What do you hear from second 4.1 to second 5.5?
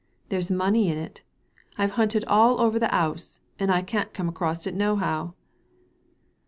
come across it nohow."